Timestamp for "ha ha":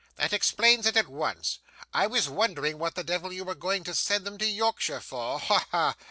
5.37-5.95